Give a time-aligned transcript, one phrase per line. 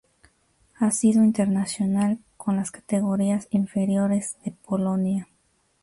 [0.79, 5.27] Ha sido internacional con las categorías inferiores de Polonia.